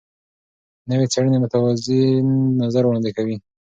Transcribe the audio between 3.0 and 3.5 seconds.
کوي.